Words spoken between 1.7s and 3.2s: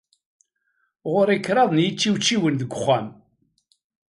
n yičiwčiwen deg uxxam.